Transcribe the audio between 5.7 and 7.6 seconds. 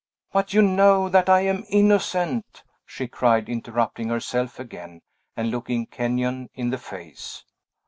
Kenyon in the face.